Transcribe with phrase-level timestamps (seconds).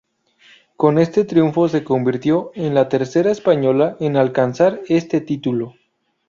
[0.77, 5.75] Con este triunfo se convirtió en la tercera española en alcanzar este título.